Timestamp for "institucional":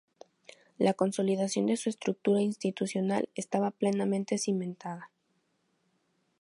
2.41-3.29